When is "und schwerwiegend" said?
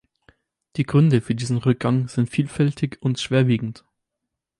3.03-3.85